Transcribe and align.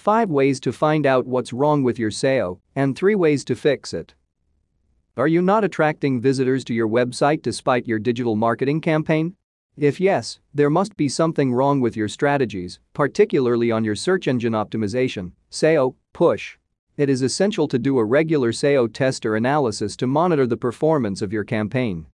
5 0.00 0.30
ways 0.30 0.60
to 0.60 0.72
find 0.72 1.04
out 1.04 1.26
what's 1.26 1.52
wrong 1.52 1.82
with 1.82 1.98
your 1.98 2.10
SEO, 2.10 2.58
and 2.74 2.96
3 2.96 3.14
ways 3.14 3.44
to 3.44 3.54
fix 3.54 3.92
it. 3.92 4.14
Are 5.18 5.28
you 5.28 5.42
not 5.42 5.62
attracting 5.62 6.22
visitors 6.22 6.64
to 6.64 6.74
your 6.74 6.88
website 6.88 7.42
despite 7.42 7.86
your 7.86 7.98
digital 7.98 8.34
marketing 8.34 8.80
campaign? 8.80 9.36
If 9.76 10.00
yes, 10.00 10.40
there 10.54 10.70
must 10.70 10.96
be 10.96 11.10
something 11.10 11.52
wrong 11.52 11.82
with 11.82 11.98
your 11.98 12.08
strategies, 12.08 12.80
particularly 12.94 13.70
on 13.70 13.84
your 13.84 13.94
search 13.94 14.26
engine 14.26 14.54
optimization, 14.54 15.32
SEO, 15.50 15.94
push. 16.14 16.56
It 16.96 17.10
is 17.10 17.20
essential 17.20 17.68
to 17.68 17.78
do 17.78 17.98
a 17.98 18.04
regular 18.04 18.52
SEO 18.52 18.90
test 18.90 19.26
or 19.26 19.36
analysis 19.36 19.96
to 19.96 20.06
monitor 20.06 20.46
the 20.46 20.56
performance 20.56 21.20
of 21.20 21.32
your 21.32 21.44
campaign. 21.44 22.06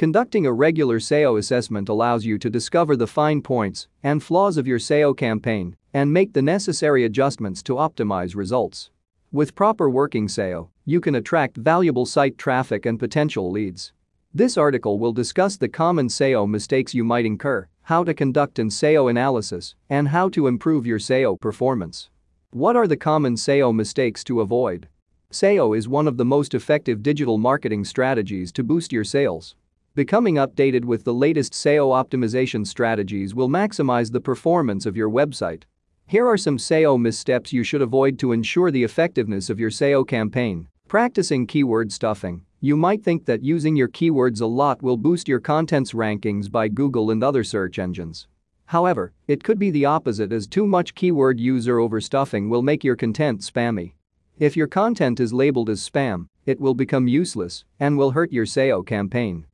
Conducting 0.00 0.46
a 0.46 0.52
regular 0.54 0.98
SEO 0.98 1.38
assessment 1.38 1.90
allows 1.90 2.24
you 2.24 2.38
to 2.38 2.48
discover 2.48 2.96
the 2.96 3.06
fine 3.06 3.42
points 3.42 3.86
and 4.02 4.22
flaws 4.22 4.56
of 4.56 4.66
your 4.66 4.78
SEO 4.78 5.14
campaign 5.14 5.76
and 5.92 6.10
make 6.10 6.32
the 6.32 6.40
necessary 6.40 7.04
adjustments 7.04 7.62
to 7.62 7.74
optimize 7.74 8.34
results. 8.34 8.88
With 9.30 9.54
proper 9.54 9.90
working 9.90 10.26
SEO, 10.26 10.70
you 10.86 11.02
can 11.02 11.16
attract 11.16 11.58
valuable 11.58 12.06
site 12.06 12.38
traffic 12.38 12.86
and 12.86 12.98
potential 12.98 13.50
leads. 13.50 13.92
This 14.32 14.56
article 14.56 14.98
will 14.98 15.12
discuss 15.12 15.58
the 15.58 15.68
common 15.68 16.08
SEO 16.08 16.48
mistakes 16.48 16.94
you 16.94 17.04
might 17.04 17.26
incur, 17.26 17.68
how 17.82 18.02
to 18.02 18.14
conduct 18.14 18.58
an 18.58 18.70
SEO 18.70 19.10
analysis, 19.10 19.74
and 19.90 20.08
how 20.08 20.30
to 20.30 20.46
improve 20.46 20.86
your 20.86 20.98
SEO 20.98 21.38
performance. 21.38 22.08
What 22.52 22.74
are 22.74 22.86
the 22.86 22.96
common 22.96 23.34
SEO 23.34 23.74
mistakes 23.74 24.24
to 24.24 24.40
avoid? 24.40 24.88
SEO 25.30 25.76
is 25.76 25.88
one 25.88 26.08
of 26.08 26.16
the 26.16 26.24
most 26.24 26.54
effective 26.54 27.02
digital 27.02 27.36
marketing 27.36 27.84
strategies 27.84 28.50
to 28.52 28.64
boost 28.64 28.94
your 28.94 29.04
sales. 29.04 29.56
Becoming 29.96 30.36
updated 30.36 30.84
with 30.84 31.02
the 31.02 31.12
latest 31.12 31.52
SEO 31.52 31.88
optimization 31.90 32.64
strategies 32.64 33.34
will 33.34 33.48
maximize 33.48 34.12
the 34.12 34.20
performance 34.20 34.86
of 34.86 34.96
your 34.96 35.10
website. 35.10 35.64
Here 36.06 36.28
are 36.28 36.36
some 36.36 36.58
SEO 36.58 37.00
missteps 37.00 37.52
you 37.52 37.64
should 37.64 37.82
avoid 37.82 38.16
to 38.20 38.30
ensure 38.30 38.70
the 38.70 38.84
effectiveness 38.84 39.50
of 39.50 39.58
your 39.58 39.70
SEO 39.70 40.06
campaign. 40.06 40.68
Practicing 40.86 41.44
keyword 41.44 41.90
stuffing. 41.90 42.42
You 42.60 42.76
might 42.76 43.02
think 43.02 43.24
that 43.24 43.42
using 43.42 43.74
your 43.74 43.88
keywords 43.88 44.40
a 44.40 44.46
lot 44.46 44.80
will 44.80 44.96
boost 44.96 45.26
your 45.26 45.40
content's 45.40 45.92
rankings 45.92 46.48
by 46.48 46.68
Google 46.68 47.10
and 47.10 47.24
other 47.24 47.42
search 47.42 47.80
engines. 47.80 48.28
However, 48.66 49.12
it 49.26 49.42
could 49.42 49.58
be 49.58 49.72
the 49.72 49.86
opposite 49.86 50.30
as 50.30 50.46
too 50.46 50.66
much 50.66 50.94
keyword 50.94 51.40
user 51.40 51.78
overstuffing 51.78 52.48
will 52.48 52.62
make 52.62 52.84
your 52.84 52.94
content 52.94 53.40
spammy. 53.40 53.94
If 54.38 54.56
your 54.56 54.68
content 54.68 55.18
is 55.18 55.32
labeled 55.32 55.68
as 55.68 55.88
spam, 55.88 56.26
it 56.46 56.60
will 56.60 56.74
become 56.74 57.08
useless 57.08 57.64
and 57.80 57.98
will 57.98 58.12
hurt 58.12 58.30
your 58.30 58.46
SEO 58.46 58.86
campaign. 58.86 59.46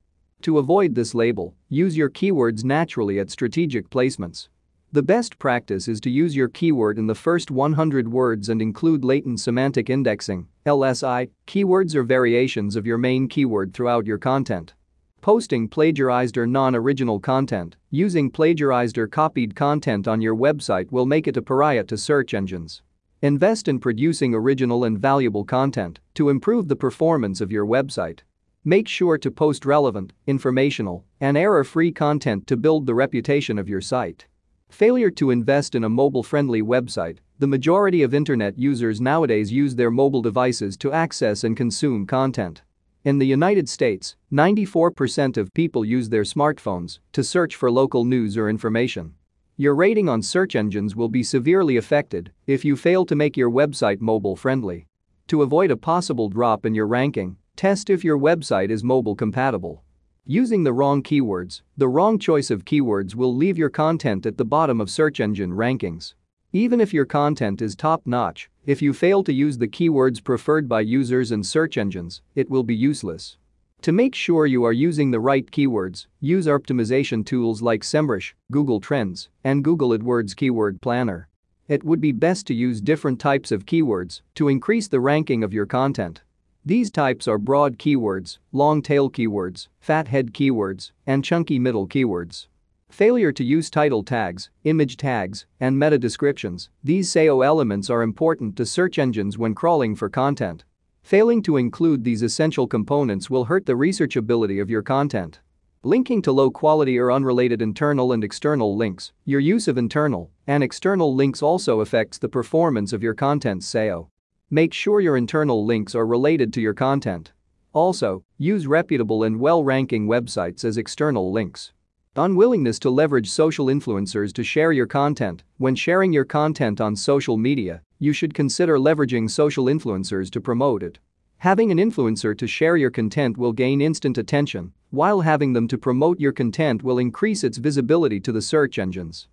To 0.47 0.59
avoid 0.59 0.95
this 0.95 1.13
label, 1.13 1.57
use 1.69 1.97
your 1.97 2.09
keywords 2.09 2.63
naturally 2.63 3.19
at 3.19 3.33
strategic 3.33 3.91
placements. 3.91 4.47
The 4.93 5.03
best 5.03 5.41
practice 5.41 5.89
is 5.89 6.01
to 6.03 6.09
use 6.09 6.37
your 6.37 6.47
keyword 6.47 7.01
in 7.01 7.09
the 7.09 7.17
first 7.17 7.51
100 7.51 8.07
words 8.07 8.49
and 8.49 8.63
include 8.63 9.05
latent 9.05 9.41
semantic 9.41 9.91
indexing 9.91 10.47
LSI, 10.65 11.31
keywords 11.49 11.97
or 11.97 12.05
variations 12.05 12.77
of 12.77 12.87
your 12.87 12.97
main 12.97 13.27
keyword 13.27 13.75
throughout 13.75 14.07
your 14.07 14.19
content. 14.19 14.75
Posting 15.21 15.67
plagiarized 15.67 16.39
or 16.39 16.47
non-original 16.47 17.19
content, 17.19 17.75
using 17.91 18.31
plagiarized 18.31 18.97
or 18.99 19.09
copied 19.09 19.57
content 19.57 20.07
on 20.07 20.21
your 20.21 20.37
website 20.37 20.93
will 20.93 21.07
make 21.07 21.27
it 21.27 21.37
a 21.37 21.43
pariah 21.43 21.83
to 21.83 21.99
search 21.99 22.35
engines. 22.35 22.83
Invest 23.21 23.67
in 23.67 23.81
producing 23.81 24.33
original 24.33 24.85
and 24.85 24.97
valuable 24.97 25.43
content 25.45 25.99
to 26.15 26.29
improve 26.29 26.69
the 26.69 26.77
performance 26.77 27.41
of 27.41 27.51
your 27.51 27.67
website. 27.67 28.21
Make 28.69 28.89
sure 28.89 29.17
to 29.17 29.31
post 29.31 29.65
relevant, 29.65 30.13
informational, 30.27 31.05
and 31.21 31.37
error-free 31.37 31.93
content 31.93 32.49
to 32.49 32.57
build 32.57 32.85
the 32.85 32.97
reputation 32.97 33.61
of 33.61 33.69
your 33.69 33.81
site. 33.81 34.27
Failure 34.71 35.13
to 35.13 35.31
invest 35.31 35.77
in 35.77 35.85
a 35.85 35.89
mobile-friendly 35.89 36.63
website. 36.63 37.19
The 37.39 37.47
majority 37.47 38.03
of 38.03 38.13
internet 38.13 38.59
users 38.59 39.01
nowadays 39.01 39.53
use 39.53 39.77
their 39.77 39.93
mobile 39.93 40.21
devices 40.21 40.77
to 40.79 40.91
access 40.91 41.45
and 41.45 41.57
consume 41.57 42.09
content. 42.09 42.63
In 43.05 43.19
the 43.19 43.27
United 43.29 43.69
States, 43.69 44.17
94% 44.33 45.37
of 45.37 45.55
people 45.55 45.85
use 45.85 46.09
their 46.09 46.25
smartphones 46.25 46.99
to 47.13 47.23
search 47.23 47.55
for 47.55 47.71
local 47.71 48.05
news 48.05 48.37
or 48.37 48.51
information. 48.51 49.15
Your 49.57 49.77
rating 49.77 50.09
on 50.09 50.23
search 50.23 50.57
engines 50.57 50.97
will 50.97 51.09
be 51.09 51.23
severely 51.23 51.77
affected 51.77 52.33
if 52.49 52.65
you 52.65 52.75
fail 52.75 53.07
to 53.07 53.15
make 53.15 53.37
your 53.37 53.49
website 53.49 54.01
mobile-friendly. 54.01 54.89
To 55.29 55.43
avoid 55.43 55.71
a 55.71 55.77
possible 55.77 56.29
drop 56.29 56.67
in 56.67 56.75
your 56.75 56.89
ranking, 56.89 57.37
test 57.57 57.91
if 57.91 58.05
your 58.05 58.19
website 58.19 58.71
is 58.71 58.85
mobile 58.85 59.15
compatible. 59.15 59.83
Using 60.27 60.65
the 60.65 60.73
wrong 60.73 61.03
keywords, 61.03 61.63
the 61.77 61.89
wrong 61.89 62.19
choice 62.19 62.51
of 62.51 62.65
keywords 62.65 63.15
will 63.15 63.35
leave 63.35 63.57
your 63.57 63.71
content 63.71 64.27
at 64.27 64.37
the 64.37 64.45
bottom 64.45 64.81
of 64.81 64.91
search 64.91 65.21
engine 65.21 65.53
rankings. 65.53 66.15
Even 66.53 66.81
if 66.81 66.93
your 66.93 67.05
content 67.05 67.63
is 67.63 67.77
top-notch, 67.77 68.51
if 68.65 68.83
you 68.83 68.93
fail 68.93 69.23
to 69.23 69.33
use 69.33 69.59
the 69.59 69.69
keywords 69.69 70.23
preferred 70.23 70.69
by 70.69 70.81
users 70.81 71.33
and 71.33 71.47
search 71.47 71.77
engines, 71.77 72.23
it 72.35 72.51
will 72.51 72.63
be 72.63 72.75
useless. 72.75 73.37
To 73.83 73.93
make 73.93 74.15
sure 74.15 74.47
you 74.47 74.65
are 74.65 74.73
using 74.73 75.11
the 75.11 75.21
right 75.21 75.49
keywords, 75.51 76.07
use 76.21 76.47
optimization 76.47 77.25
tools 77.25 77.63
like 77.63 77.83
SEMrush, 77.83 78.33
Google 78.51 78.81
Trends, 78.81 79.29
and 79.45 79.63
Google 79.63 79.91
AdWords 79.91 80.35
Keyword 80.35 80.81
Planner. 80.81 81.29
It 81.69 81.85
would 81.85 82.01
be 82.01 82.13
best 82.13 82.47
to 82.47 82.55
use 82.55 82.81
different 82.81 83.21
types 83.21 83.53
of 83.53 83.67
keywords 83.67 84.23
to 84.37 84.49
increase 84.49 84.89
the 84.89 85.01
ranking 85.01 85.45
of 85.45 85.53
your 85.53 85.67
content. 85.67 86.23
These 86.67 86.91
types 86.91 87.29
are 87.29 87.39
broad 87.39 87.79
keywords, 87.79 88.39
long 88.51 88.83
tail 88.83 89.09
keywords, 89.09 89.69
fat 89.79 90.09
head 90.09 90.33
keywords, 90.33 90.91
and 91.07 91.23
chunky 91.23 91.61
middle 91.61 91.87
keywords. 91.87 92.49
Failure 92.91 93.31
to 93.31 93.45
use 93.45 93.71
title 93.71 94.03
tags, 94.03 94.51
image 94.65 94.97
tags, 94.97 95.47
and 95.61 95.79
meta 95.79 95.97
descriptions. 95.97 96.69
These 96.83 97.09
SEO 97.09 97.47
elements 97.47 97.89
are 97.89 98.03
important 98.03 98.57
to 98.57 98.67
search 98.67 98.99
engines 98.99 99.39
when 99.39 99.55
crawling 99.55 99.95
for 99.95 100.09
content. 100.09 100.65
Failing 101.05 101.41
to 101.43 101.57
include 101.57 102.03
these 102.03 102.23
essential 102.23 102.67
components 102.67 103.31
will 103.31 103.45
hurt 103.45 103.65
the 103.65 103.75
researchability 103.75 104.61
of 104.61 104.69
your 104.69 104.83
content. 104.83 105.39
Linking 105.85 106.21
to 106.23 106.33
low 106.33 106.51
quality 106.51 106.99
or 106.99 107.13
unrelated 107.13 107.63
internal 107.63 108.11
and 108.11 108.25
external 108.25 108.77
links. 108.77 109.13
Your 109.25 109.39
use 109.39 109.69
of 109.69 109.79
internal 109.79 110.33
and 110.49 110.65
external 110.65 111.15
links 111.15 111.43
also 111.43 111.79
affects 111.79 112.19
the 112.19 112.29
performance 112.29 112.93
of 112.93 113.05
your 113.05 113.15
content's 113.15 113.73
SEO. 113.73 114.09
Make 114.51 114.73
sure 114.73 115.01
your 115.01 115.17
internal 115.17 115.67
links 115.67 115.97
are 115.97 116.07
related 116.07 116.53
to 116.53 116.61
your 116.61 116.73
content. 116.73 117.33
Also, 117.73 118.23
use 118.39 118.69
reputable 118.69 119.25
and 119.25 119.41
well-ranking 119.41 120.07
websites 120.07 120.65
as 120.65 120.77
external 120.77 121.33
links. 121.33 121.73
Unwillingness 122.15 122.79
to 122.79 122.91
leverage 122.91 123.29
social 123.29 123.67
influencers 123.67 124.33
to 124.35 124.45
share 124.45 124.71
your 124.71 124.87
content. 124.87 125.43
When 125.59 125.75
sharing 125.75 126.13
your 126.13 126.25
content 126.25 126.81
on 126.81 126.95
social 126.95 127.37
media, 127.37 127.83
you 127.99 128.13
should 128.13 128.35
consider 128.35 128.79
leveraging 128.79 129.29
social 129.29 129.65
influencers 129.65 130.31
to 130.31 130.41
promote 130.41 130.85
it. 130.85 131.01
Having 131.39 131.73
an 131.73 131.79
influencer 131.79 132.39
to 132.39 132.47
share 132.47 132.77
your 132.77 132.91
content 132.91 133.37
will 133.37 133.53
gain 133.53 133.81
instant 133.81 134.17
attention, 134.17 134.73
while 134.91 135.23
having 135.23 135.55
them 135.55 135.67
to 135.67 135.77
promote 135.77 136.21
your 136.21 136.33
content 136.33 136.85
will 136.85 136.99
increase 136.99 137.43
its 137.43 137.59
visibility 137.59 138.21
to 138.21 138.31
the 138.31 138.41
search 138.41 138.79
engines. 138.79 139.27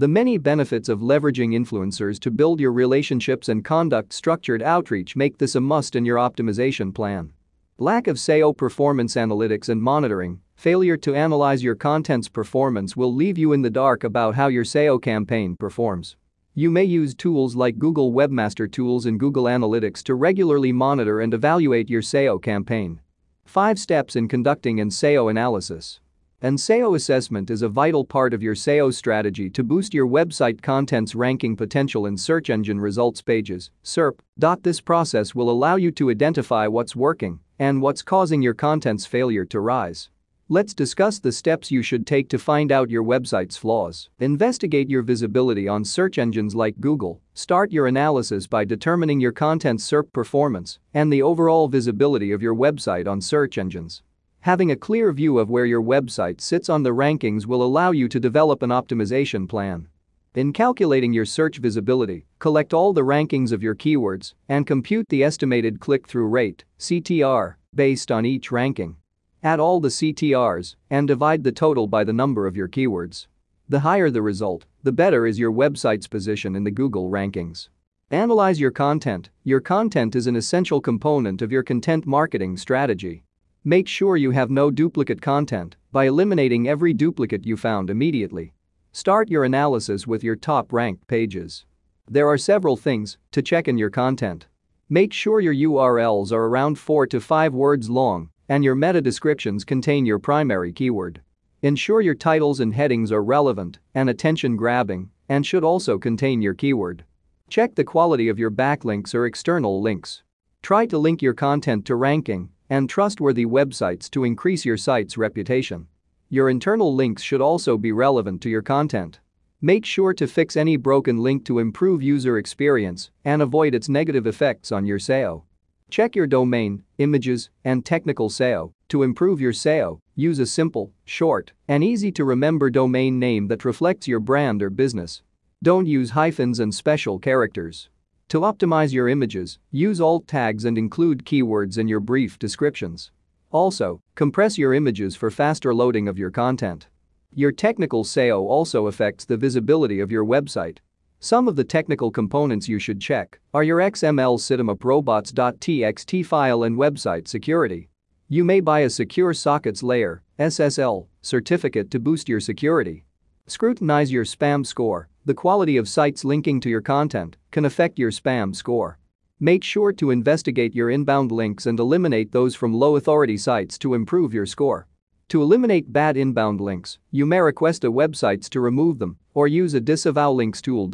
The 0.00 0.08
many 0.08 0.38
benefits 0.38 0.88
of 0.88 1.00
leveraging 1.00 1.52
influencers 1.52 2.18
to 2.20 2.30
build 2.30 2.58
your 2.58 2.72
relationships 2.72 3.50
and 3.50 3.62
conduct 3.62 4.14
structured 4.14 4.62
outreach 4.62 5.14
make 5.14 5.36
this 5.36 5.56
a 5.56 5.60
must 5.60 5.94
in 5.94 6.06
your 6.06 6.16
optimization 6.16 6.94
plan. 6.94 7.34
Lack 7.76 8.06
of 8.06 8.16
SEO 8.16 8.56
performance 8.56 9.16
analytics 9.16 9.68
and 9.68 9.82
monitoring, 9.82 10.40
failure 10.54 10.96
to 10.96 11.14
analyze 11.14 11.62
your 11.62 11.74
content's 11.74 12.30
performance 12.30 12.96
will 12.96 13.14
leave 13.14 13.36
you 13.36 13.52
in 13.52 13.60
the 13.60 13.68
dark 13.68 14.02
about 14.02 14.34
how 14.36 14.46
your 14.46 14.64
SEO 14.64 15.02
campaign 15.02 15.54
performs. 15.54 16.16
You 16.54 16.70
may 16.70 16.84
use 16.84 17.14
tools 17.14 17.54
like 17.54 17.78
Google 17.78 18.10
Webmaster 18.10 18.72
Tools 18.72 19.04
and 19.04 19.20
Google 19.20 19.44
Analytics 19.44 20.02
to 20.04 20.14
regularly 20.14 20.72
monitor 20.72 21.20
and 21.20 21.34
evaluate 21.34 21.90
your 21.90 22.00
SEO 22.00 22.42
campaign. 22.42 23.00
5 23.44 23.78
Steps 23.78 24.16
in 24.16 24.28
Conducting 24.28 24.80
an 24.80 24.88
SEO 24.88 25.30
Analysis 25.30 26.00
an 26.42 26.56
SEO 26.56 26.96
assessment 26.96 27.50
is 27.50 27.60
a 27.60 27.68
vital 27.68 28.02
part 28.02 28.32
of 28.32 28.42
your 28.42 28.54
SEO 28.54 28.94
strategy 28.94 29.50
to 29.50 29.62
boost 29.62 29.92
your 29.92 30.06
website 30.06 30.62
content's 30.62 31.14
ranking 31.14 31.54
potential 31.54 32.06
in 32.06 32.16
search 32.16 32.48
engine 32.48 32.80
results 32.80 33.20
pages, 33.20 33.70
SERP. 33.84 34.20
This 34.62 34.80
process 34.80 35.34
will 35.34 35.50
allow 35.50 35.76
you 35.76 35.90
to 35.90 36.10
identify 36.10 36.66
what's 36.66 36.96
working 36.96 37.40
and 37.58 37.82
what's 37.82 38.00
causing 38.00 38.40
your 38.40 38.54
content's 38.54 39.04
failure 39.04 39.44
to 39.44 39.60
rise. 39.60 40.08
Let's 40.48 40.72
discuss 40.72 41.18
the 41.18 41.30
steps 41.30 41.70
you 41.70 41.82
should 41.82 42.06
take 42.06 42.30
to 42.30 42.38
find 42.38 42.72
out 42.72 42.88
your 42.88 43.04
website's 43.04 43.58
flaws. 43.58 44.08
Investigate 44.18 44.88
your 44.88 45.02
visibility 45.02 45.68
on 45.68 45.84
search 45.84 46.16
engines 46.16 46.54
like 46.54 46.80
Google. 46.80 47.20
Start 47.34 47.70
your 47.70 47.86
analysis 47.86 48.46
by 48.46 48.64
determining 48.64 49.20
your 49.20 49.32
content's 49.32 49.88
SERP 49.88 50.10
performance 50.14 50.78
and 50.94 51.12
the 51.12 51.20
overall 51.20 51.68
visibility 51.68 52.32
of 52.32 52.40
your 52.40 52.54
website 52.54 53.06
on 53.06 53.20
search 53.20 53.58
engines. 53.58 54.02
Having 54.44 54.70
a 54.70 54.76
clear 54.76 55.12
view 55.12 55.38
of 55.38 55.50
where 55.50 55.66
your 55.66 55.82
website 55.82 56.40
sits 56.40 56.70
on 56.70 56.82
the 56.82 56.94
rankings 56.94 57.44
will 57.44 57.62
allow 57.62 57.90
you 57.90 58.08
to 58.08 58.18
develop 58.18 58.62
an 58.62 58.70
optimization 58.70 59.46
plan. 59.46 59.86
In 60.34 60.54
calculating 60.54 61.12
your 61.12 61.26
search 61.26 61.58
visibility, 61.58 62.24
collect 62.38 62.72
all 62.72 62.94
the 62.94 63.02
rankings 63.02 63.52
of 63.52 63.62
your 63.62 63.74
keywords 63.74 64.32
and 64.48 64.66
compute 64.66 65.06
the 65.10 65.22
estimated 65.22 65.78
click-through 65.78 66.28
rate 66.28 66.64
CTR 66.78 67.56
based 67.74 68.10
on 68.10 68.24
each 68.24 68.50
ranking. 68.50 68.96
Add 69.42 69.60
all 69.60 69.78
the 69.78 69.88
CTRs 69.88 70.74
and 70.88 71.06
divide 71.06 71.44
the 71.44 71.52
total 71.52 71.86
by 71.86 72.02
the 72.02 72.14
number 72.14 72.46
of 72.46 72.56
your 72.56 72.68
keywords. 72.68 73.26
The 73.68 73.80
higher 73.80 74.08
the 74.08 74.22
result, 74.22 74.64
the 74.82 74.92
better 74.92 75.26
is 75.26 75.38
your 75.38 75.52
website's 75.52 76.06
position 76.06 76.56
in 76.56 76.64
the 76.64 76.70
Google 76.70 77.10
rankings. 77.10 77.68
Analyze 78.10 78.58
your 78.58 78.70
content. 78.70 79.28
Your 79.44 79.60
content 79.60 80.16
is 80.16 80.26
an 80.26 80.34
essential 80.34 80.80
component 80.80 81.42
of 81.42 81.52
your 81.52 81.62
content 81.62 82.06
marketing 82.06 82.56
strategy. 82.56 83.22
Make 83.64 83.88
sure 83.88 84.16
you 84.16 84.30
have 84.30 84.50
no 84.50 84.70
duplicate 84.70 85.20
content 85.20 85.76
by 85.92 86.06
eliminating 86.06 86.66
every 86.66 86.94
duplicate 86.94 87.44
you 87.44 87.58
found 87.58 87.90
immediately. 87.90 88.54
Start 88.92 89.28
your 89.28 89.44
analysis 89.44 90.06
with 90.06 90.24
your 90.24 90.34
top 90.34 90.72
ranked 90.72 91.06
pages. 91.08 91.66
There 92.08 92.26
are 92.26 92.38
several 92.38 92.78
things 92.78 93.18
to 93.32 93.42
check 93.42 93.68
in 93.68 93.76
your 93.76 93.90
content. 93.90 94.46
Make 94.88 95.12
sure 95.12 95.40
your 95.40 95.52
URLs 95.54 96.32
are 96.32 96.46
around 96.46 96.78
4 96.78 97.06
to 97.08 97.20
5 97.20 97.52
words 97.52 97.90
long 97.90 98.30
and 98.48 98.64
your 98.64 98.74
meta 98.74 99.02
descriptions 99.02 99.62
contain 99.62 100.06
your 100.06 100.18
primary 100.18 100.72
keyword. 100.72 101.20
Ensure 101.60 102.00
your 102.00 102.14
titles 102.14 102.60
and 102.60 102.74
headings 102.74 103.12
are 103.12 103.22
relevant 103.22 103.78
and 103.94 104.08
attention 104.08 104.56
grabbing 104.56 105.10
and 105.28 105.44
should 105.44 105.64
also 105.64 105.98
contain 105.98 106.40
your 106.40 106.54
keyword. 106.54 107.04
Check 107.50 107.74
the 107.74 107.84
quality 107.84 108.30
of 108.30 108.38
your 108.38 108.50
backlinks 108.50 109.14
or 109.14 109.26
external 109.26 109.82
links. 109.82 110.22
Try 110.62 110.86
to 110.86 110.96
link 110.96 111.20
your 111.20 111.34
content 111.34 111.84
to 111.84 111.94
ranking 111.94 112.48
and 112.70 112.88
trustworthy 112.88 113.44
websites 113.44 114.08
to 114.12 114.24
increase 114.24 114.64
your 114.64 114.76
site's 114.78 115.18
reputation. 115.18 115.88
Your 116.30 116.48
internal 116.48 116.94
links 116.94 117.22
should 117.22 117.40
also 117.40 117.76
be 117.76 117.92
relevant 117.92 118.40
to 118.42 118.48
your 118.48 118.62
content. 118.62 119.20
Make 119.60 119.84
sure 119.84 120.14
to 120.14 120.26
fix 120.26 120.56
any 120.56 120.76
broken 120.76 121.18
link 121.18 121.44
to 121.44 121.58
improve 121.58 122.02
user 122.02 122.38
experience 122.38 123.10
and 123.24 123.42
avoid 123.42 123.74
its 123.74 123.88
negative 123.90 124.26
effects 124.26 124.72
on 124.72 124.86
your 124.86 124.98
SEO. 124.98 125.42
Check 125.90 126.14
your 126.14 126.28
domain, 126.28 126.84
images, 126.98 127.50
and 127.64 127.84
technical 127.84 128.30
SEO. 128.30 128.72
To 128.90 129.02
improve 129.02 129.40
your 129.40 129.52
SEO, 129.52 129.98
use 130.14 130.38
a 130.38 130.46
simple, 130.46 130.92
short, 131.04 131.52
and 131.66 131.82
easy 131.82 132.12
to 132.12 132.24
remember 132.24 132.70
domain 132.70 133.18
name 133.18 133.48
that 133.48 133.64
reflects 133.64 134.06
your 134.06 134.20
brand 134.20 134.62
or 134.62 134.70
business. 134.70 135.22
Don't 135.62 135.86
use 135.86 136.10
hyphens 136.10 136.60
and 136.60 136.74
special 136.74 137.18
characters. 137.18 137.90
To 138.30 138.42
optimize 138.42 138.92
your 138.92 139.08
images, 139.08 139.58
use 139.72 140.00
alt 140.00 140.28
tags 140.28 140.64
and 140.64 140.78
include 140.78 141.24
keywords 141.24 141.78
in 141.78 141.88
your 141.88 141.98
brief 141.98 142.38
descriptions. 142.38 143.10
Also, 143.50 144.00
compress 144.14 144.56
your 144.56 144.72
images 144.72 145.16
for 145.16 145.32
faster 145.32 145.74
loading 145.74 146.06
of 146.06 146.16
your 146.16 146.30
content. 146.30 146.86
Your 147.34 147.50
technical 147.50 148.04
SEO 148.04 148.38
also 148.42 148.86
affects 148.86 149.24
the 149.24 149.36
visibility 149.36 149.98
of 149.98 150.12
your 150.12 150.24
website. 150.24 150.78
Some 151.18 151.48
of 151.48 151.56
the 151.56 151.64
technical 151.64 152.12
components 152.12 152.68
you 152.68 152.78
should 152.78 153.00
check 153.00 153.40
are 153.52 153.64
your 153.64 153.78
XML 153.78 154.38
sitemap 154.38 154.84
robots.txt 154.84 156.24
file 156.24 156.62
and 156.62 156.76
website 156.76 157.26
security. 157.26 157.88
You 158.28 158.44
may 158.44 158.60
buy 158.60 158.80
a 158.80 158.90
secure 158.90 159.34
sockets 159.34 159.82
layer 159.82 160.22
SSL 160.38 161.08
certificate 161.20 161.90
to 161.90 161.98
boost 161.98 162.28
your 162.28 162.38
security. 162.38 163.06
Scrutinize 163.48 164.12
your 164.12 164.24
spam 164.24 164.64
score 164.64 165.09
the 165.24 165.34
quality 165.34 165.76
of 165.76 165.88
sites 165.88 166.24
linking 166.24 166.60
to 166.60 166.70
your 166.70 166.80
content 166.80 167.36
can 167.50 167.64
affect 167.64 167.98
your 167.98 168.10
spam 168.10 168.54
score. 168.54 168.98
Make 169.38 169.62
sure 169.64 169.92
to 169.92 170.10
investigate 170.10 170.74
your 170.74 170.90
inbound 170.90 171.30
links 171.32 171.66
and 171.66 171.78
eliminate 171.78 172.32
those 172.32 172.54
from 172.54 172.74
low 172.74 172.96
authority 172.96 173.36
sites 173.36 173.78
to 173.78 173.94
improve 173.94 174.34
your 174.34 174.46
score. 174.46 174.86
To 175.28 175.42
eliminate 175.42 175.92
bad 175.92 176.16
inbound 176.16 176.60
links, 176.60 176.98
you 177.10 177.24
may 177.24 177.40
request 177.40 177.84
a 177.84 177.92
websites 177.92 178.48
to 178.50 178.60
remove 178.60 178.98
them 178.98 179.16
or 179.32 179.46
use 179.46 179.74
a 179.74 179.80
disavow 179.80 180.32
links 180.32 180.60
tool. 180.60 180.90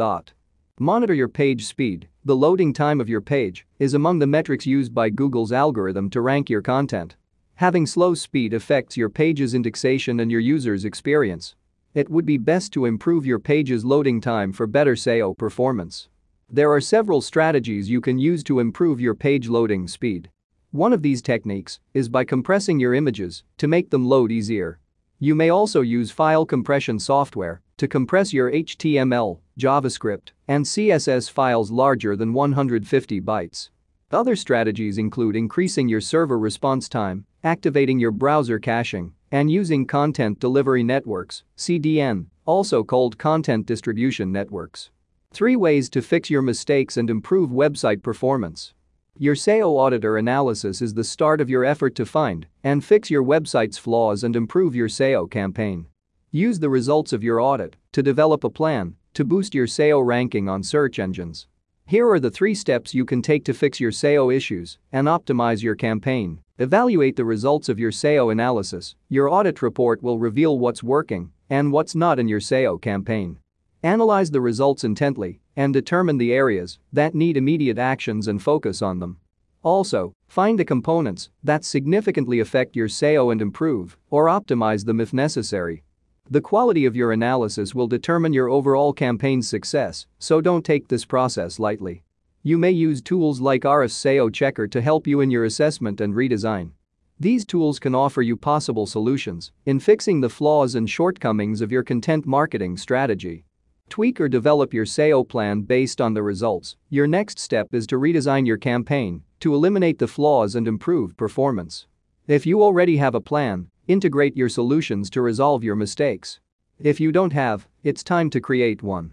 Monitor 0.79 1.15
your 1.15 1.29
page 1.29 1.65
speed. 1.65 2.07
The 2.25 2.37
loading 2.37 2.73
time 2.73 3.01
of 3.01 3.09
your 3.09 3.21
page 3.21 3.67
is 3.79 3.95
among 3.95 4.19
the 4.19 4.27
metrics 4.27 4.67
used 4.67 4.95
by 4.95 5.09
Google's 5.09 5.53
algorithm 5.53 6.11
to 6.11 6.21
rank 6.21 6.51
your 6.51 6.61
content. 6.61 7.17
Having 7.55 7.87
slow 7.87 8.13
speed 8.15 8.53
affects 8.53 8.97
your 8.97 9.09
page's 9.09 9.55
indexation 9.55 10.21
and 10.21 10.31
your 10.31 10.41
user's 10.41 10.85
experience. 10.85 11.55
It 11.97 12.11
would 12.11 12.27
be 12.27 12.37
best 12.37 12.75
to 12.75 12.85
improve 12.85 13.25
your 13.25 13.39
page's 13.39 13.83
loading 13.83 14.21
time 14.21 14.53
for 14.53 14.67
better 14.67 14.97
SEO 14.97 15.35
performance. 15.39 16.11
There 16.51 16.71
are 16.71 16.79
several 16.79 17.23
strategies 17.23 17.89
you 17.89 18.03
can 18.03 18.19
use 18.19 18.45
to 18.45 18.61
improve 18.61 19.01
your 19.01 19.15
page 19.15 19.49
loading 19.49 19.89
speed. 19.89 20.29
One 20.73 20.93
of 20.93 21.01
these 21.01 21.23
techniques 21.23 21.81
is 21.95 22.11
by 22.11 22.25
compressing 22.25 22.79
your 22.79 22.93
images 22.93 23.45
to 23.57 23.67
make 23.67 23.89
them 23.89 24.05
load 24.05 24.31
easier. 24.31 24.79
You 25.21 25.35
may 25.35 25.49
also 25.49 25.81
use 25.81 26.11
file 26.11 26.45
compression 26.45 26.99
software 26.99 27.63
to 27.79 27.89
compress 27.89 28.31
your 28.31 28.53
HTML, 28.53 29.39
JavaScript, 29.59 30.33
and 30.47 30.67
CSS 30.67 31.31
files 31.31 31.71
larger 31.71 32.15
than 32.15 32.35
150 32.35 33.23
bytes. 33.23 33.71
Other 34.13 34.37
strategies 34.37 34.99
include 34.99 35.35
increasing 35.35 35.89
your 35.89 36.03
server 36.03 36.39
response 36.39 36.91
time, 36.91 37.25
activating 37.43 37.99
your 37.99 38.11
browser 38.11 38.59
caching, 38.59 39.15
and 39.33 39.51
using 39.51 39.87
content 39.87 40.39
delivery 40.39 40.83
networks, 40.83 41.43
CDN, 41.57 42.27
also 42.45 42.85
called 42.85 43.19
content 43.19 43.67
distribution 43.67 44.31
networks. 44.33 44.91
3 45.33 45.57
ways 45.57 45.91
to 45.91 46.01
fix 46.01 46.31
your 46.31 46.43
mistakes 46.43 46.97
and 46.97 47.11
improve 47.11 47.51
website 47.51 48.03
performance. 48.03 48.73
Your 49.19 49.35
SEO 49.35 49.79
auditor 49.79 50.17
analysis 50.17 50.83
is 50.83 50.95
the 50.95 51.03
start 51.03 51.41
of 51.41 51.51
your 51.51 51.65
effort 51.65 51.95
to 51.97 52.07
find 52.07 52.47
and 52.63 52.85
fix 52.85 53.11
your 53.11 53.25
website's 53.25 53.79
flaws 53.79 54.23
and 54.23 54.37
improve 54.37 54.77
your 54.77 54.89
SEO 54.89 55.31
campaign. 55.31 55.87
Use 56.31 56.59
the 56.59 56.69
results 56.69 57.13
of 57.13 57.25
your 57.25 57.41
audit 57.41 57.77
to 57.93 58.03
develop 58.03 58.45
a 58.45 58.51
plan 58.51 58.95
to 59.15 59.25
boost 59.25 59.55
your 59.55 59.67
SEO 59.67 60.05
ranking 60.05 60.49
on 60.49 60.63
search 60.63 60.99
engines. 60.99 61.47
Here 61.87 62.09
are 62.11 62.21
the 62.21 62.31
three 62.31 62.55
steps 62.55 62.95
you 62.95 63.05
can 63.05 63.23
take 63.23 63.45
to 63.47 63.55
fix 63.55 63.81
your 63.81 63.91
SEO 63.91 64.35
issues 64.35 64.79
and 64.93 65.07
optimize 65.09 65.63
your 65.63 65.77
campaign. 65.77 66.41
Evaluate 66.59 67.17
the 67.17 67.25
results 67.27 67.69
of 67.69 67.79
your 67.79 67.91
SEO 67.91 68.33
analysis. 68.33 68.95
Your 69.11 69.29
audit 69.29 69.61
report 69.61 70.03
will 70.03 70.19
reveal 70.19 70.59
what's 70.59 70.83
working 70.83 71.31
and 71.51 71.71
what's 71.71 71.95
not 71.95 72.19
in 72.19 72.29
your 72.29 72.41
SEO 72.41 72.81
campaign. 72.81 73.39
Analyze 73.83 74.31
the 74.31 74.41
results 74.41 74.83
intently 74.83 75.43
and 75.55 75.75
determine 75.75 76.17
the 76.17 76.33
areas 76.33 76.79
that 76.91 77.15
need 77.15 77.37
immediate 77.37 77.77
actions 77.77 78.27
and 78.27 78.43
focus 78.43 78.81
on 78.81 79.01
them. 79.01 79.19
Also, 79.63 80.15
find 80.29 80.59
the 80.59 80.65
components 80.65 81.29
that 81.45 81.63
significantly 81.63 82.41
affect 82.41 82.75
your 82.75 82.89
SEO 82.89 83.31
and 83.31 83.43
improve 83.43 83.99
or 84.09 84.25
optimize 84.25 84.87
them 84.87 84.99
if 84.99 85.13
necessary. 85.13 85.85
The 86.31 86.41
quality 86.41 86.87
of 86.87 86.97
your 86.97 87.13
analysis 87.13 87.75
will 87.75 87.87
determine 87.87 88.33
your 88.33 88.49
overall 88.49 88.95
campaign's 88.95 89.47
success, 89.47 90.07
so 90.19 90.41
don't 90.41 90.65
take 90.65 90.89
this 90.89 91.05
process 91.05 91.59
lightly. 91.59 92.03
You 92.47 92.59
may 92.59 92.71
use 92.71 93.03
tools 93.03 93.41
like 93.41 93.63
SEO 93.63 94.33
Checker 94.33 94.69
to 94.69 94.81
help 94.81 95.05
you 95.05 95.21
in 95.21 95.33
your 95.33 95.47
assessment 95.47 96.01
and 96.01 96.15
redesign. 96.15 96.71
These 97.19 97.45
tools 97.45 97.81
can 97.81 97.93
offer 97.93 98.23
you 98.23 98.37
possible 98.37 98.87
solutions 98.87 99.51
in 99.65 99.81
fixing 99.81 100.21
the 100.21 100.29
flaws 100.29 100.77
and 100.77 100.89
shortcomings 100.89 101.61
of 101.61 101.73
your 101.73 101.83
content 101.83 102.25
marketing 102.25 102.77
strategy. 102.77 103.45
Tweak 103.89 104.21
or 104.21 104.29
develop 104.29 104.73
your 104.73 104.85
SEO 104.85 105.29
plan 105.29 105.63
based 105.63 106.01
on 106.01 106.15
the 106.15 106.23
results. 106.23 106.77
Your 106.89 107.09
next 107.09 107.41
step 107.41 107.75
is 107.75 107.85
to 107.89 107.97
redesign 107.97 108.47
your 108.47 108.59
campaign 108.59 109.25
to 109.41 109.53
eliminate 109.53 109.99
the 109.99 110.07
flaws 110.07 110.55
and 110.55 110.69
improve 110.69 111.17
performance. 111.17 111.89
If 112.29 112.47
you 112.47 112.63
already 112.63 112.99
have 112.99 113.17
a 113.17 113.21
plan, 113.21 113.71
Integrate 113.89 114.37
your 114.37 114.49
solutions 114.49 115.09
to 115.11 115.21
resolve 115.21 115.63
your 115.63 115.77
mistakes. 115.77 116.41
If 116.81 116.99
you 116.99 117.13
don't 117.13 117.33
have, 117.33 117.69
it's 117.85 118.03
time 118.03 118.31
to 118.31 118.41
create 118.41 118.83
one. 118.83 119.13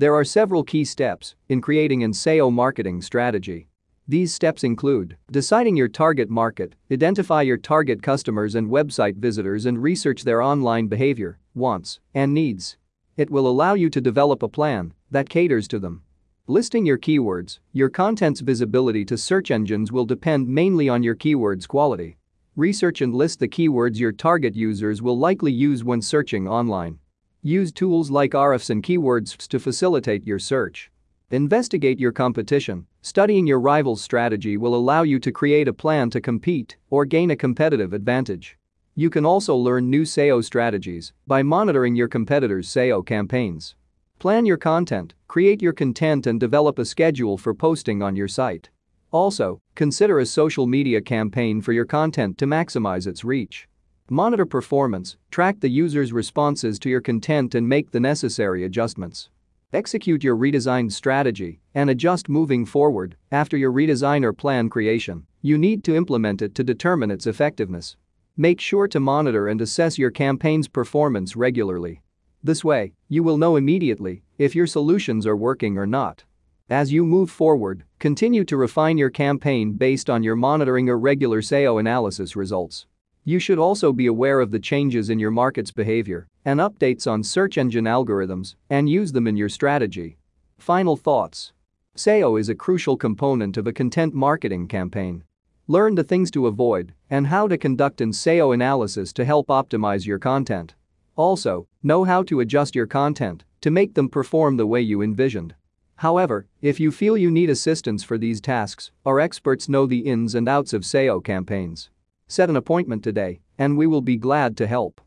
There 0.00 0.14
are 0.14 0.24
several 0.24 0.64
key 0.64 0.86
steps 0.86 1.34
in 1.50 1.60
creating 1.60 2.04
an 2.04 2.12
SEO 2.12 2.50
marketing 2.50 3.02
strategy. 3.02 3.68
These 4.08 4.32
steps 4.32 4.64
include 4.64 5.18
deciding 5.30 5.76
your 5.76 5.88
target 5.88 6.30
market, 6.30 6.74
identify 6.90 7.42
your 7.42 7.58
target 7.58 8.02
customers 8.02 8.54
and 8.54 8.70
website 8.70 9.16
visitors 9.16 9.66
and 9.66 9.82
research 9.82 10.24
their 10.24 10.40
online 10.40 10.86
behavior, 10.86 11.38
wants, 11.54 12.00
and 12.14 12.32
needs. 12.32 12.78
It 13.18 13.30
will 13.30 13.46
allow 13.46 13.74
you 13.74 13.90
to 13.90 14.00
develop 14.00 14.42
a 14.42 14.48
plan 14.48 14.94
that 15.10 15.28
caters 15.28 15.68
to 15.68 15.78
them. 15.78 16.02
Listing 16.46 16.86
your 16.86 16.96
keywords, 16.98 17.58
your 17.72 17.90
content's 17.90 18.40
visibility 18.40 19.04
to 19.04 19.18
search 19.18 19.50
engines 19.50 19.92
will 19.92 20.06
depend 20.06 20.48
mainly 20.48 20.88
on 20.88 21.02
your 21.02 21.14
keywords 21.14 21.68
quality. 21.68 22.16
Research 22.56 23.02
and 23.02 23.14
list 23.14 23.38
the 23.38 23.48
keywords 23.48 23.98
your 23.98 24.12
target 24.12 24.56
users 24.56 25.02
will 25.02 25.18
likely 25.18 25.52
use 25.52 25.84
when 25.84 26.00
searching 26.00 26.48
online. 26.48 27.00
Use 27.42 27.72
tools 27.72 28.10
like 28.10 28.32
Ahrefs 28.32 28.68
and 28.68 28.82
keywords 28.82 29.34
to 29.48 29.58
facilitate 29.58 30.26
your 30.26 30.38
search. 30.38 30.90
Investigate 31.30 31.98
your 31.98 32.12
competition. 32.12 32.86
Studying 33.00 33.46
your 33.46 33.60
rival's 33.60 34.02
strategy 34.02 34.58
will 34.58 34.74
allow 34.74 35.04
you 35.04 35.18
to 35.20 35.32
create 35.32 35.66
a 35.66 35.72
plan 35.72 36.10
to 36.10 36.20
compete 36.20 36.76
or 36.90 37.06
gain 37.06 37.30
a 37.30 37.36
competitive 37.36 37.94
advantage. 37.94 38.58
You 38.94 39.08
can 39.08 39.24
also 39.24 39.56
learn 39.56 39.88
new 39.88 40.02
SEO 40.02 40.44
strategies 40.44 41.14
by 41.26 41.42
monitoring 41.42 41.96
your 41.96 42.08
competitors' 42.08 42.68
SEO 42.68 43.06
campaigns. 43.06 43.74
Plan 44.18 44.44
your 44.44 44.58
content, 44.58 45.14
create 45.26 45.62
your 45.62 45.72
content, 45.72 46.26
and 46.26 46.38
develop 46.38 46.78
a 46.78 46.84
schedule 46.84 47.38
for 47.38 47.54
posting 47.54 48.02
on 48.02 48.16
your 48.16 48.28
site. 48.28 48.68
Also, 49.12 49.62
consider 49.74 50.18
a 50.18 50.26
social 50.26 50.66
media 50.66 51.00
campaign 51.00 51.62
for 51.62 51.72
your 51.72 51.86
content 51.86 52.36
to 52.36 52.46
maximize 52.46 53.06
its 53.06 53.24
reach. 53.24 53.66
Monitor 54.12 54.44
performance, 54.44 55.16
track 55.30 55.60
the 55.60 55.68
user's 55.68 56.12
responses 56.12 56.80
to 56.80 56.90
your 56.90 57.00
content 57.00 57.54
and 57.54 57.68
make 57.68 57.92
the 57.92 58.00
necessary 58.00 58.64
adjustments. 58.64 59.28
Execute 59.72 60.24
your 60.24 60.36
redesigned 60.36 60.90
strategy 60.90 61.60
and 61.76 61.88
adjust 61.88 62.28
moving 62.28 62.66
forward 62.66 63.14
after 63.30 63.56
your 63.56 63.70
redesign 63.70 64.24
or 64.24 64.32
plan 64.32 64.68
creation. 64.68 65.24
You 65.42 65.56
need 65.56 65.84
to 65.84 65.94
implement 65.94 66.42
it 66.42 66.56
to 66.56 66.64
determine 66.64 67.12
its 67.12 67.28
effectiveness. 67.28 67.96
Make 68.36 68.60
sure 68.60 68.88
to 68.88 68.98
monitor 68.98 69.46
and 69.46 69.60
assess 69.60 69.96
your 69.96 70.10
campaign's 70.10 70.66
performance 70.66 71.36
regularly. 71.36 72.02
This 72.42 72.64
way, 72.64 72.94
you 73.08 73.22
will 73.22 73.38
know 73.38 73.54
immediately 73.54 74.24
if 74.38 74.56
your 74.56 74.66
solutions 74.66 75.24
are 75.24 75.36
working 75.36 75.78
or 75.78 75.86
not. 75.86 76.24
As 76.68 76.92
you 76.92 77.04
move 77.04 77.30
forward, 77.30 77.84
continue 78.00 78.42
to 78.46 78.56
refine 78.56 78.98
your 78.98 79.10
campaign 79.10 79.74
based 79.74 80.10
on 80.10 80.24
your 80.24 80.34
monitoring 80.34 80.88
or 80.88 80.98
regular 80.98 81.42
SEO 81.42 81.78
analysis 81.78 82.34
results. 82.34 82.86
You 83.24 83.38
should 83.38 83.58
also 83.58 83.92
be 83.92 84.06
aware 84.06 84.40
of 84.40 84.50
the 84.50 84.58
changes 84.58 85.10
in 85.10 85.18
your 85.18 85.30
market's 85.30 85.70
behavior 85.70 86.26
and 86.44 86.58
updates 86.58 87.10
on 87.10 87.22
search 87.22 87.58
engine 87.58 87.84
algorithms 87.84 88.54
and 88.70 88.88
use 88.88 89.12
them 89.12 89.26
in 89.26 89.36
your 89.36 89.50
strategy. 89.50 90.16
Final 90.58 90.96
thoughts. 90.96 91.52
SEO 91.96 92.40
is 92.40 92.48
a 92.48 92.54
crucial 92.54 92.96
component 92.96 93.58
of 93.58 93.66
a 93.66 93.72
content 93.72 94.14
marketing 94.14 94.68
campaign. 94.68 95.22
Learn 95.66 95.94
the 95.94 96.04
things 96.04 96.30
to 96.30 96.46
avoid 96.46 96.94
and 97.10 97.26
how 97.26 97.46
to 97.46 97.58
conduct 97.58 98.00
an 98.00 98.12
SEO 98.12 98.54
analysis 98.54 99.12
to 99.12 99.24
help 99.24 99.48
optimize 99.48 100.06
your 100.06 100.18
content. 100.18 100.74
Also, 101.14 101.68
know 101.82 102.04
how 102.04 102.22
to 102.22 102.40
adjust 102.40 102.74
your 102.74 102.86
content 102.86 103.44
to 103.60 103.70
make 103.70 103.94
them 103.94 104.08
perform 104.08 104.56
the 104.56 104.66
way 104.66 104.80
you 104.80 105.02
envisioned. 105.02 105.54
However, 105.96 106.46
if 106.62 106.80
you 106.80 106.90
feel 106.90 107.18
you 107.18 107.30
need 107.30 107.50
assistance 107.50 108.02
for 108.02 108.16
these 108.16 108.40
tasks, 108.40 108.90
our 109.04 109.20
experts 109.20 109.68
know 109.68 109.84
the 109.84 109.98
ins 109.98 110.34
and 110.34 110.48
outs 110.48 110.72
of 110.72 110.82
SEO 110.82 111.22
campaigns. 111.22 111.90
Set 112.30 112.48
an 112.48 112.54
appointment 112.54 113.02
today, 113.02 113.40
and 113.58 113.76
we 113.76 113.88
will 113.88 114.02
be 114.02 114.16
glad 114.16 114.56
to 114.56 114.68
help. 114.68 115.00